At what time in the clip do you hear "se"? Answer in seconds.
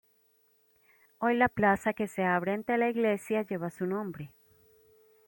2.07-2.23